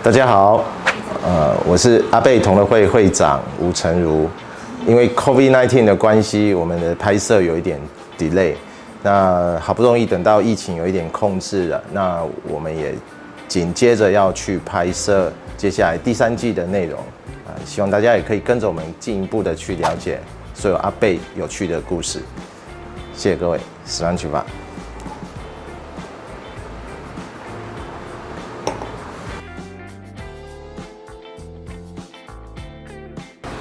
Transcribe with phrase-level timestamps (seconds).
[0.00, 0.64] 大家好，
[1.24, 4.30] 呃，我是阿贝同乐会会长吴成儒。
[4.86, 7.80] 因为 COVID-19 的关系，我们的拍摄有一点
[8.16, 8.54] delay。
[9.02, 12.94] 那好不容易等到疫情有一点控制了，那我们也
[13.48, 17.00] 紧接着要去拍摄接下来第三季的内容
[17.44, 20.20] 啊，希望大家也可以跟着我们进一步的去了解
[20.54, 22.20] 所有阿贝有趣的故事。
[23.14, 24.46] 谢谢各位，十万去吧。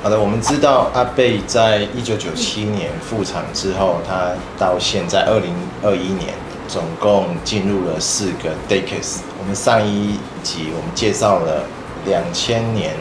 [0.07, 6.33] 好的，我们知道阿贝在一九九七年复场之后，他到现在二零二一年，
[6.65, 9.17] 总共进入了四个 decades。
[9.37, 11.61] 我们上一集我们介绍了
[12.05, 12.95] 两千年、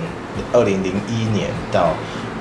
[0.52, 1.90] 二零零一年到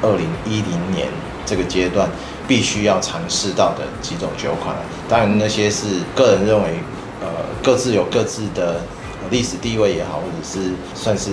[0.01, 1.09] 二零一零年
[1.45, 2.09] 这个阶段
[2.47, 4.75] 必须要尝试到的几种酒款。
[5.07, 5.85] 当然，那些是
[6.15, 6.79] 个人认为，
[7.21, 7.27] 呃，
[7.61, 8.81] 各自有各自的
[9.29, 11.29] 历史地位也好，或者是算是。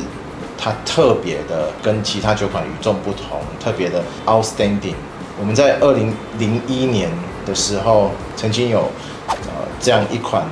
[0.62, 4.94] 它特别的跟其他酒款与众不同，特别的 outstanding。
[5.40, 7.10] 我们在二零零一年
[7.44, 8.88] 的时候，曾经有
[9.28, 10.44] 呃这样一款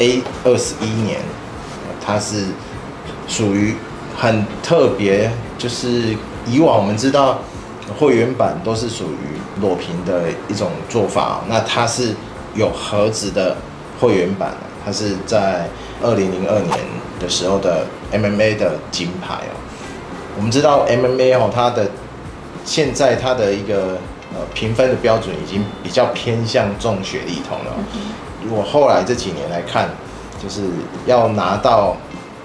[0.00, 1.20] A 二十一年，
[2.04, 2.48] 它是
[3.26, 3.74] 属于
[4.18, 6.14] 很特别，就是
[6.46, 7.38] 以往我们知道
[7.98, 12.14] 会员版都是属于裸瓶的一种做法，那它是
[12.54, 13.56] 有盒子的
[13.98, 14.52] 会员版，
[14.84, 15.66] 它是在
[16.02, 16.78] 二零零二年
[17.20, 17.86] 的时候的。
[18.12, 19.58] MMA 的金牌哦，
[20.36, 21.90] 我们知道 MMA 哦，它的
[22.64, 23.98] 现在它的一个
[24.32, 27.72] 呃评分的标准已经比较偏向重雪莉桶了。
[28.44, 29.90] 如果后来这几年来看，
[30.40, 30.62] 就是
[31.04, 31.96] 要拿到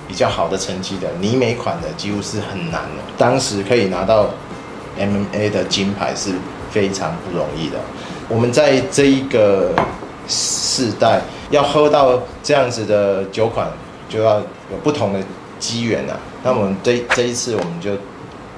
[0.08, 3.04] 比较好的成绩的尼美款的，几乎是很难的。
[3.16, 4.32] 当时可以拿到
[4.98, 6.32] MMA 的金牌是
[6.72, 7.78] 非常不容易的。
[8.28, 9.74] 我们在这一个
[10.28, 11.22] 世代
[11.52, 13.68] 要喝到这样子的酒款，
[14.10, 15.20] 就要有不同的。
[15.62, 17.92] 机缘啊，那我们这这一次我们就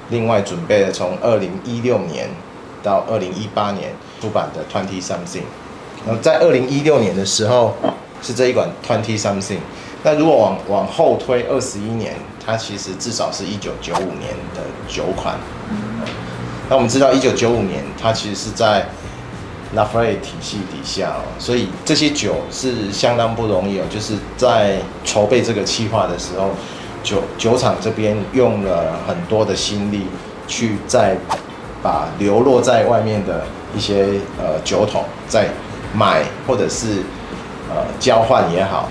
[0.09, 2.29] 另外准备了从二零一六年
[2.81, 3.91] 到二零一八年
[4.21, 5.43] 出版的 Twenty Something，
[6.05, 7.75] 那在二零一六年的时候
[8.21, 9.57] 是这一款 Twenty Something，
[10.01, 15.35] 那如果往往后推二十一年，它其实至少是一九九五年的酒款。
[16.69, 18.87] 那我们知道一九九五年它其实是在
[19.75, 26.49] Lafroig 体系底下哦，所以这些酒是相当不容易哦，就是在筹备这个计划的时候。
[27.03, 30.07] 酒酒厂这边用了很多的心力，
[30.47, 31.17] 去再
[31.81, 33.43] 把流落在外面的
[33.75, 34.05] 一些
[34.39, 35.49] 呃酒桶再
[35.93, 37.03] 买，或者是
[37.69, 38.87] 呃交换也好，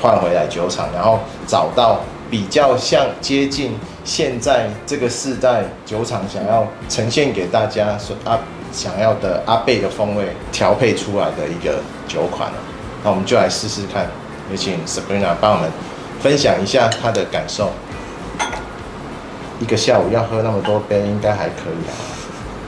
[0.00, 2.00] 换回来酒厂，然后找到
[2.30, 8.38] 比较像接近现在这个世代酒厂想要呈现给大家所阿
[8.72, 12.56] 想要的阿贝的风味调配出来的一个酒款了。
[13.04, 14.06] 那我们就来试试看，
[14.50, 15.70] 有请 Sabrina 帮我们。
[16.20, 17.72] 分享一下他的感受。
[19.58, 21.98] 一个下午要喝那么多杯，应该还可以啊。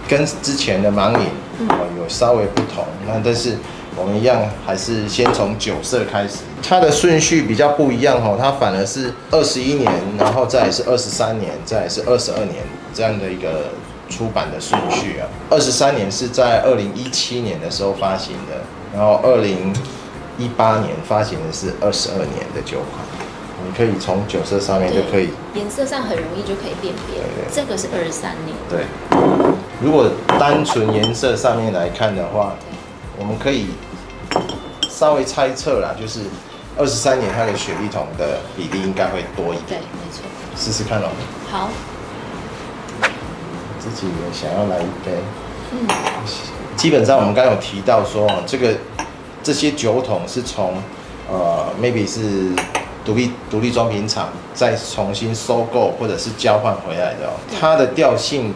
[0.08, 1.28] 跟之前的盲饮
[1.68, 3.56] 哦有稍微不同，那但是
[3.94, 6.38] 我们一样还是先从酒色开始。
[6.64, 12.56] 它的顺序比较不一样哦，它反而是二十一年，然后再是二十三年，再是二十二年
[12.92, 13.70] 这样的一个
[14.08, 15.26] 出版的顺序啊。
[15.50, 18.62] 二十三年是在二零一七年的时候发行的，
[18.94, 19.74] 然后二零
[20.38, 23.04] 一八年发行的是二十二年的酒款。
[23.66, 27.22] 你可以从酒色上面就可以，颜色上很容易就可以辨别。
[27.50, 28.54] 这个是二十三年。
[28.68, 28.84] 对，
[29.80, 32.54] 如果单纯颜色上面来看的话，
[33.18, 33.68] 我们可以
[34.90, 36.20] 稍微猜测啦，就是
[36.76, 39.66] 二十三年它的雪莉桶的比例应该会多一点。
[39.68, 40.24] 对，没错。
[40.54, 41.08] 试试看喽。
[41.50, 41.70] 好。
[43.84, 45.12] 自己也想要来一杯。
[45.72, 45.86] 嗯。
[46.76, 48.74] 基本上我们刚刚有提到说，这个
[49.42, 50.74] 这些酒桶是从
[51.30, 52.50] 呃，maybe 是。
[53.04, 57.30] 独立独立装瓶厂再重新收购或者是交换回来的，
[57.60, 58.54] 它的调性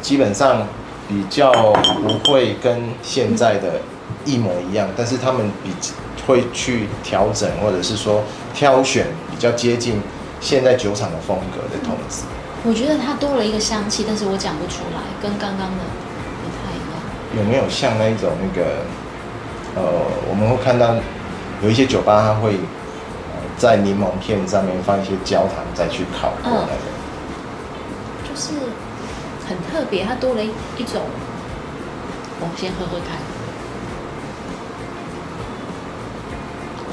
[0.00, 0.64] 基本上
[1.08, 3.80] 比较不会跟现在的
[4.24, 5.72] 一模一样，但是他们比
[6.24, 8.22] 会去调整或者是说
[8.54, 10.00] 挑选比较接近
[10.40, 12.22] 现在酒厂的风格的桶子。
[12.64, 15.82] 我觉得它多了一个香气，但是我讲不出来，跟刚刚的
[16.42, 16.98] 不太一样。
[17.36, 18.84] 有没有像那一种那个
[19.76, 19.82] 呃，
[20.28, 20.94] 我们会看到
[21.62, 22.58] 有一些酒吧它会。
[23.56, 26.86] 在柠檬片上面放一些焦糖，再去烤过那个，
[28.22, 28.52] 就是
[29.48, 30.46] 很特别，它多了一
[30.76, 31.02] 一种。
[32.38, 33.18] 我先喝喝看。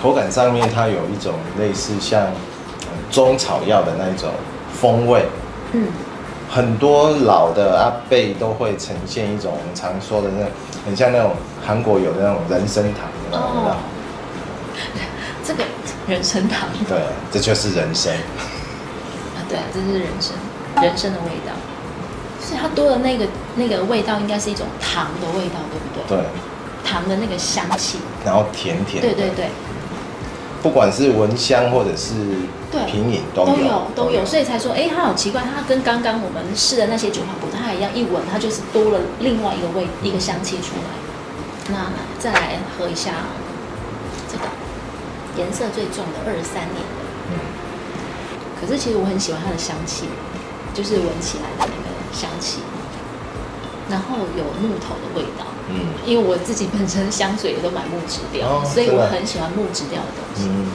[0.01, 2.31] 口感上面，它有一种类似像
[3.11, 4.31] 中草药的那种
[4.73, 5.23] 风味。
[5.75, 5.88] 嗯。
[6.50, 10.45] 很多老的阿贝都会呈现一种我们常说的那，
[10.86, 11.31] 很像那种
[11.66, 13.77] 韩国有的那种人参糖的那种味道。
[15.44, 15.63] 这个。
[16.07, 17.00] 人参糖，对，
[17.31, 18.13] 这就是人参。
[18.13, 21.51] 啊对啊，这是人参，人参的味道。
[22.39, 23.25] 所以它多的那个
[23.56, 26.18] 那个味道，应该是一种糖的味道，对不对？
[26.18, 26.25] 对，
[26.86, 29.01] 糖的那个香气，然后甜甜。
[29.01, 29.50] 对对对。
[30.65, 32.15] 不管是闻香或者是
[32.88, 40.89] 品饮都有都有都有，所以才说，哎，它好奇怪，它跟刚刚我们试的那些酒花不太一样，一闻它就是多了另外一个味一个香气出来。
[41.69, 43.12] 那再来喝一下
[44.27, 44.45] 这个
[45.38, 47.38] 颜色最重的二十三年的，嗯，
[48.59, 50.06] 可是其实我很喜欢它的香气，
[50.73, 52.61] 就是闻起来的那个香气，
[53.88, 55.45] 然后有木头的味道。
[55.67, 60.47] 嗯，因为我自己本身香水也都买木质调，哦、所以我很喜欢木质调的东西。
[60.47, 60.69] 嗯，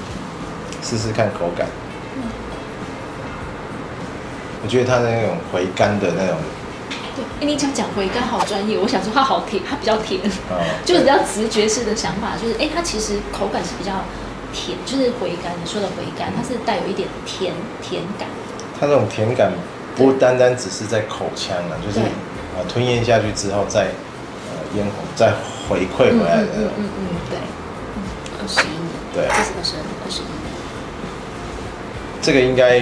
[0.82, 1.68] 试试看口感。
[2.16, 2.22] 嗯，
[4.64, 6.36] 我觉得它的那种回甘的那种。
[7.14, 8.76] 对，哎，你讲讲回甘好专业。
[8.76, 10.20] 我想说它好甜，它比较甜，
[10.50, 14.02] 哦、 就是比较直觉式的想法，就是哎，它其实口感是比较
[14.52, 15.52] 甜，就是回甘。
[15.54, 18.26] 你说的回甘，它是带有一点甜甜感。
[18.80, 19.52] 它那种甜感
[19.94, 23.86] 不单单只是在口腔啊，就是啊吞咽下去之后再。
[24.74, 25.32] 嫣红再
[25.68, 27.38] 回馈回来的，嗯嗯嗯，对，
[28.40, 30.30] 二十一年，对，这是二十二十一年。
[32.22, 32.80] 这个应该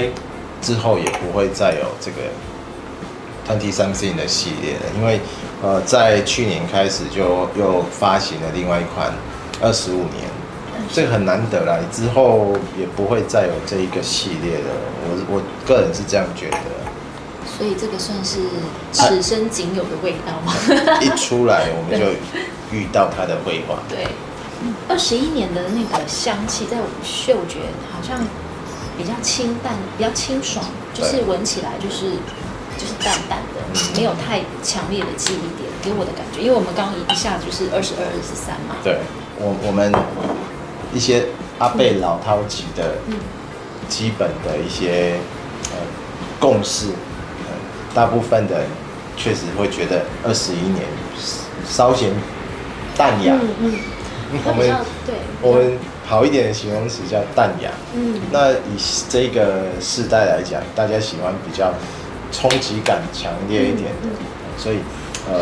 [0.60, 2.28] 之后也不会再有这个
[3.46, 5.20] twenty something 的系列了，因为
[5.62, 9.12] 呃，在去年开始就又发行了另外一款
[9.62, 10.28] 二十五年，
[10.92, 14.70] 这个很难得啦，之后也不会再有这一个系列的，
[15.04, 16.58] 我我个人是这样觉得。
[17.58, 18.38] 所以这个算是
[18.92, 20.54] 此生仅有的味道吗？
[21.02, 22.06] 一出来我们就
[22.70, 23.80] 遇到它的绘画。
[23.88, 24.06] 对，
[24.88, 27.58] 二十一年的那个香气，在我嗅觉
[27.90, 28.24] 好像
[28.96, 30.64] 比较清淡，比较清爽，
[30.94, 32.12] 就是闻起来就是
[32.78, 33.58] 就是淡淡的，
[33.96, 36.40] 没有太强烈的记忆点给我的感觉。
[36.40, 38.76] 因为我们刚刚一下就是二十二、二十三嘛。
[38.84, 38.98] 对，
[39.36, 39.92] 我我们
[40.94, 41.26] 一些
[41.58, 42.98] 阿贝老饕级的
[43.88, 45.18] 基本的一些
[45.72, 45.78] 呃
[46.38, 46.90] 共识。
[47.98, 48.64] 大部分的人
[49.16, 50.84] 确实会觉得二十一年
[51.68, 52.12] 稍显
[52.96, 53.34] 淡雅。
[53.34, 53.72] 嗯嗯。
[54.44, 54.60] 我们
[55.04, 57.68] 对，我们好一点的形容词叫淡雅。
[57.96, 58.20] 嗯。
[58.30, 58.78] 那以
[59.08, 61.74] 这个世代来讲，大家喜欢比较
[62.30, 64.78] 冲击感强烈一点的，嗯嗯、所以
[65.28, 65.34] 呃，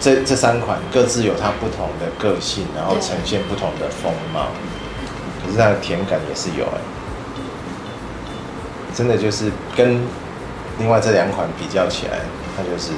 [0.00, 4.46] 这这三款各自有它不同的个性，然后呈现不同的风貌。
[5.44, 6.80] 可是它的甜感也是有哎，
[8.94, 10.00] 真的就是跟。
[10.78, 12.20] 另外这两款比较起来，
[12.56, 12.92] 它就是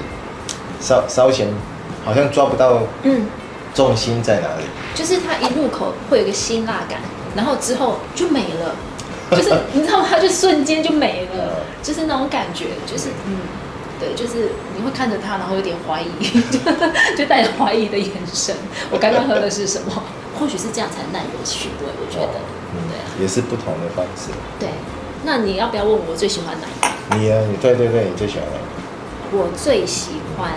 [0.80, 1.48] 稍稍显
[2.04, 3.26] 好像抓不到，嗯，
[3.74, 4.64] 重心在哪里？
[4.94, 7.00] 就是它一入口会有一个辛辣感，
[7.34, 8.74] 然后之后就没了，
[9.36, 10.06] 就是你知道吗？
[10.08, 13.38] 它就瞬间就没了，就是那种感觉，就是嗯，
[14.00, 16.08] 对，就是你会看着它，然后有点怀疑，
[17.16, 18.54] 就带着怀疑的眼神。
[18.90, 20.02] 我刚刚喝的是什么？
[20.38, 22.34] 或许是这样才耐人寻味，我觉得，
[22.74, 24.30] 嗯，对啊，也是不同的方式。
[24.60, 24.68] 对，
[25.24, 26.85] 那你要不要问我最喜欢哪一款？
[27.12, 29.36] 你啊，你对对对，你最喜欢哪个？
[29.36, 30.52] 我最喜欢，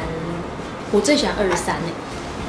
[0.92, 1.88] 我最喜欢二十三呢。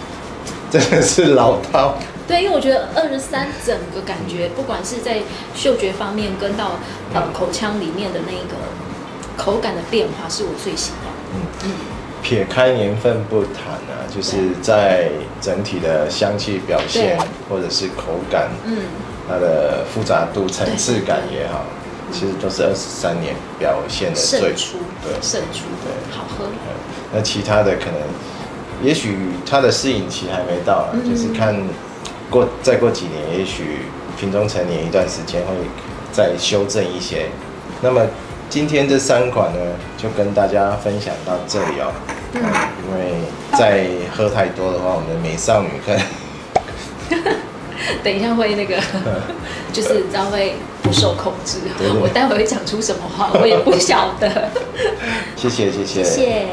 [0.71, 1.97] 真的是老套。
[2.29, 5.19] 对，因为我觉得二十三整个感觉，不管是在
[5.55, 6.73] 嗅觉方面，跟到
[7.13, 8.57] 呃口腔里面的那个
[9.37, 11.13] 口感的变化，是我最喜欢。
[11.35, 11.71] 嗯嗯。
[12.23, 15.09] 撇开年份不谈啊，就是在
[15.41, 17.19] 整体的香气表现，
[17.49, 18.77] 或者是口感，嗯，
[19.27, 21.65] 它的复杂度、层次感也好。
[22.13, 26.45] 其实都是二十三年表现的最初，对，胜出，对，好喝。
[27.13, 28.01] 那其他的可能，
[28.83, 31.57] 也许它的适应期还没到，嗯、就是看
[32.31, 33.79] 过再过几年，也许
[34.19, 35.55] 瓶中成年一段时间会
[36.13, 37.27] 再修正一些。
[37.83, 38.01] 那么
[38.49, 39.61] 今天这三款呢，
[39.97, 41.93] 就跟大家分享到这里哦。
[42.35, 42.43] 嗯，
[42.87, 43.15] 因为
[43.59, 46.03] 再喝太多的话，我们的美少女可能
[48.05, 48.77] 等一下会那个，
[49.73, 50.55] 就是知道会。
[50.91, 54.29] 不受控制，对对对，我待会会讲出什么话，我也不晓得。
[55.37, 56.03] 谢谢谢谢。
[56.03, 56.47] 谢谢。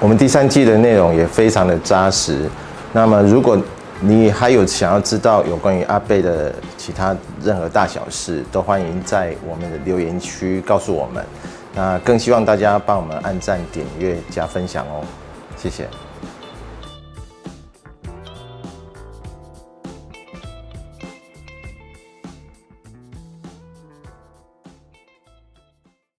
[0.00, 2.48] 我们第三季的内容也非常的扎实。
[2.92, 3.60] 那么，如果
[4.00, 11.22] 你还有想要知道有关于阿贝的其他任何大小事，都欢迎在我们的留言区告诉我们。
[11.74, 15.04] 那更希望大家帮我们按赞、点阅、加分享哦。
[15.56, 15.86] 谢谢。